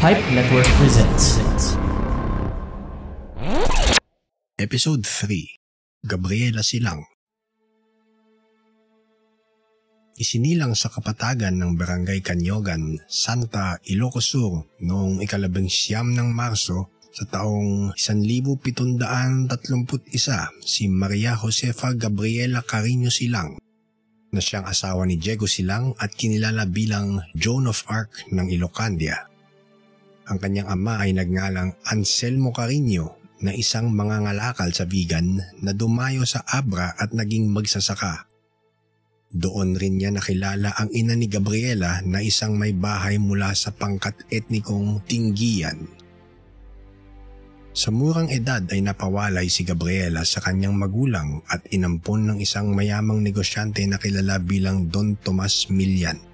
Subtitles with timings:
[0.00, 1.36] Pipe Network presents.
[4.56, 7.04] Episode 3 Gabriela Silang
[10.16, 17.28] Isinilang sa kapatagan ng Barangay Kanyogan, Santa Ilocos Sur noong ikalabing siyam ng Marso sa
[17.28, 19.52] taong 1731
[20.64, 23.60] si Maria Josefa Gabriela Carino Silang
[24.32, 29.29] na siyang asawa ni Diego Silang at kinilala bilang Joan of Arc ng Ilocandia.
[30.30, 36.46] Ang kanyang ama ay nagngalang Anselmo Carino na isang mangangalakal sa vegan na dumayo sa
[36.46, 38.30] Abra at naging magsasaka.
[39.30, 44.14] Doon rin niya nakilala ang ina ni Gabriela na isang may bahay mula sa pangkat
[44.30, 45.86] etnikong Tinggian.
[47.70, 53.22] Sa murang edad ay napawalay si Gabriela sa kanyang magulang at inampon ng isang mayamang
[53.22, 56.29] negosyante na kilala bilang Don Tomas Milian.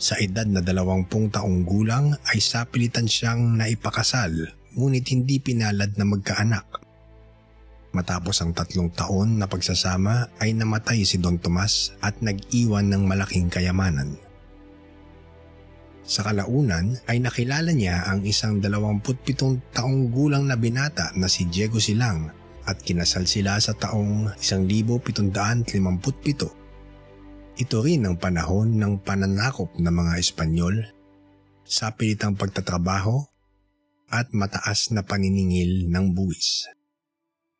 [0.00, 4.32] Sa edad na dalawampung taong gulang ay sapilitan siyang naipakasal
[4.72, 6.64] ngunit hindi pinalad na magkaanak.
[7.92, 13.52] Matapos ang tatlong taon na pagsasama ay namatay si Don Tomas at nag-iwan ng malaking
[13.52, 14.16] kayamanan.
[16.00, 19.04] Sa kalaunan ay nakilala niya ang isang 27
[19.76, 22.32] taong gulang na binata na si Diego Silang
[22.64, 26.59] at kinasal sila sa taong 1757
[27.60, 30.80] ito rin ang panahon ng pananakop ng mga Espanyol
[31.60, 33.20] sa pilitang pagtatrabaho
[34.08, 36.72] at mataas na paniningil ng buwis.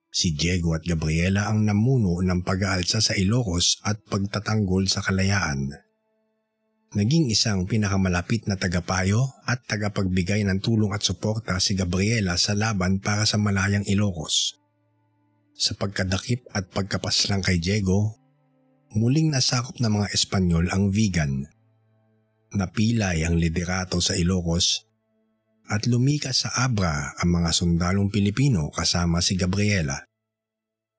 [0.09, 5.71] Si Diego at Gabriela ang namuno ng pag-aalsa sa Ilocos at pagtatanggol sa kalayaan.
[6.97, 12.99] Naging isang pinakamalapit na tagapayo at tagapagbigay ng tulong at suporta si Gabriela sa laban
[12.99, 14.59] para sa malayang Ilocos.
[15.55, 18.20] Sa pagkadakip at pagkapaslang kay Diego,
[18.91, 21.47] muling nasakop ng mga Espanyol ang vegan.
[22.51, 24.83] Napilay ang liderato sa Ilocos
[25.71, 30.03] at lumikas sa Abra ang mga sundalong Pilipino kasama si Gabriela.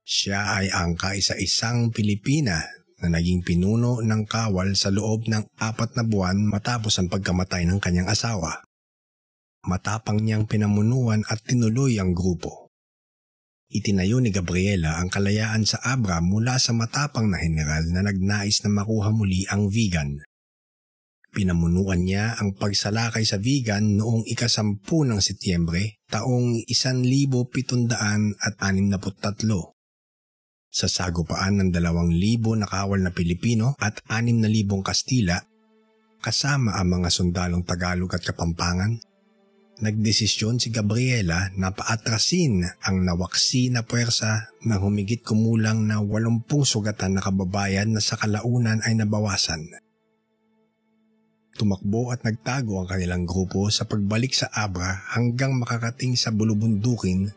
[0.07, 2.63] Siya ay ang kaisa-isang Pilipina
[3.03, 7.83] na naging pinuno ng kawal sa loob ng apat na buwan matapos ang pagkamatay ng
[7.83, 8.63] kanyang asawa.
[9.67, 12.70] Matapang niyang pinamunuan at tinuloy ang grupo.
[13.71, 18.69] Itinayo ni Gabriela ang kalayaan sa Abra mula sa matapang na general na nagnais na
[18.83, 20.19] makuha muli ang vegan.
[21.31, 28.35] Pinamunuan niya ang pagsalakay sa vegan noong ikasampu ng Setyembre taong 1763
[30.71, 35.39] sa sagupaan ng 2,000 na kawal na Pilipino at 6,000 Kastila
[36.19, 38.99] kasama ang mga sundalong Tagalog at Kapampangan
[39.81, 47.17] nagdesisyon si Gabriela na paatrasin ang nawaksi na puwersa na humigit kumulang na 80 sugatan
[47.17, 49.65] na kababayan na sa kalaunan ay nabawasan.
[51.57, 57.27] Tumakbo at nagtago ang kanilang grupo sa pagbalik sa Abra hanggang makakating sa bulubundukin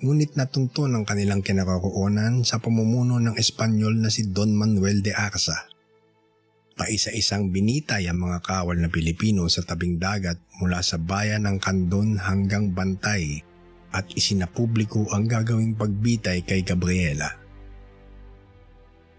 [0.00, 5.75] ngunit natunto ng kanilang kinaroroonan sa pamumuno ng Espanyol na si Don Manuel de Arza.
[6.76, 12.20] Paisa-isang binitay ang mga kawal na Pilipino sa tabing dagat mula sa bayan ng Kandon
[12.20, 13.40] hanggang Bantay
[13.96, 17.32] at isinapubliko ang gagawing pagbitay kay Gabriela.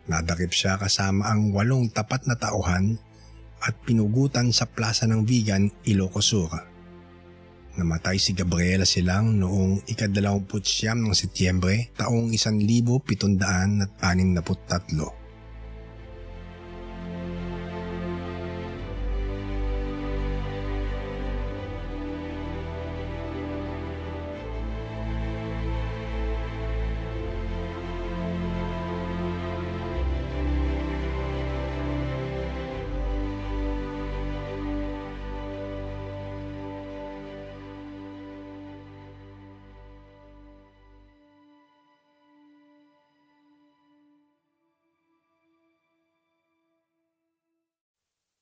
[0.05, 2.93] Nadakip siya kasama ang walong tapat na tauhan
[3.65, 6.53] at pinugutan sa plaza ng Vigan, Ilocos Sur.
[7.73, 15.26] Namatay si Gabriela silang noong ikadalawamputsyam ng Setyembre taong 1763.